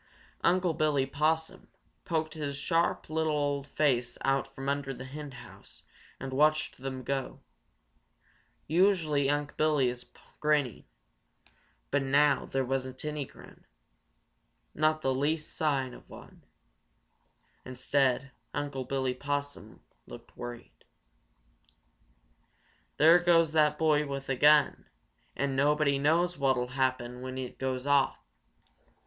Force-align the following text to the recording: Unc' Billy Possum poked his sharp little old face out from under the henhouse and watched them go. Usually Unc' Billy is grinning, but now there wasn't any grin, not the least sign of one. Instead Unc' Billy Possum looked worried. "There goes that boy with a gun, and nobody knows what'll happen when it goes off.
Unc' 0.43 0.79
Billy 0.79 1.05
Possum 1.05 1.67
poked 2.05 2.33
his 2.33 2.57
sharp 2.57 3.07
little 3.07 3.37
old 3.37 3.67
face 3.67 4.17
out 4.25 4.47
from 4.47 4.67
under 4.67 4.95
the 4.95 5.05
henhouse 5.05 5.83
and 6.19 6.33
watched 6.33 6.77
them 6.79 7.03
go. 7.03 7.39
Usually 8.65 9.29
Unc' 9.29 9.55
Billy 9.57 9.89
is 9.89 10.07
grinning, 10.39 10.85
but 11.91 12.01
now 12.01 12.47
there 12.47 12.65
wasn't 12.65 13.05
any 13.05 13.25
grin, 13.25 13.63
not 14.73 15.03
the 15.03 15.13
least 15.13 15.55
sign 15.55 15.93
of 15.93 16.09
one. 16.09 16.45
Instead 17.63 18.31
Unc' 18.55 18.89
Billy 18.89 19.13
Possum 19.13 19.83
looked 20.07 20.35
worried. 20.35 20.83
"There 22.97 23.19
goes 23.19 23.51
that 23.51 23.77
boy 23.77 24.07
with 24.07 24.29
a 24.29 24.35
gun, 24.35 24.85
and 25.35 25.55
nobody 25.55 25.99
knows 25.99 26.39
what'll 26.39 26.69
happen 26.69 27.21
when 27.21 27.37
it 27.37 27.59
goes 27.59 27.85
off. 27.85 28.17